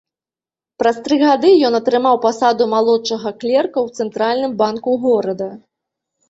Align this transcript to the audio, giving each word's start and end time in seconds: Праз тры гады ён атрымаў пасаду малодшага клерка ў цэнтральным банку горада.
Праз 0.83 0.95
тры 1.07 1.15
гады 1.23 1.51
ён 1.69 1.77
атрымаў 1.79 2.15
пасаду 2.23 2.67
малодшага 2.75 3.33
клерка 3.45 3.77
ў 3.85 3.99
цэнтральным 3.99 4.57
банку 4.63 4.97
горада. 5.07 5.51